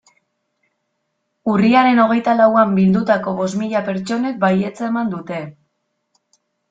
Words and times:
Urriaren 1.51 2.01
hogeita 2.05 2.33
lauan 2.39 2.73
bildutako 2.79 3.35
bost 3.43 3.59
mila 3.63 3.83
pertsonek 3.91 4.41
baietza 4.47 4.89
eman 4.89 5.13
zuten. 5.19 5.47